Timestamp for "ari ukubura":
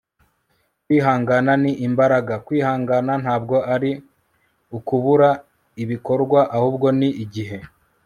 3.73-5.29